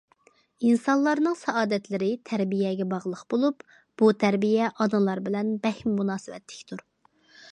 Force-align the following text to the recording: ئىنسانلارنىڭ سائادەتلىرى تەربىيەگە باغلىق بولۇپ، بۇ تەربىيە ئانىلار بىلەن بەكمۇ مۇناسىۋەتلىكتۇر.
ئىنسانلارنىڭ 0.67 1.35
سائادەتلىرى 1.41 2.07
تەربىيەگە 2.29 2.87
باغلىق 2.95 3.21
بولۇپ، 3.35 3.63
بۇ 4.03 4.09
تەربىيە 4.25 4.71
ئانىلار 4.73 5.23
بىلەن 5.31 5.55
بەكمۇ 5.67 5.97
مۇناسىۋەتلىكتۇر. 6.01 6.85